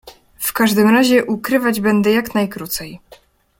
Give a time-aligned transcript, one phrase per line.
[0.39, 2.99] "W każdym razie ukrywać będę jak najkrócej."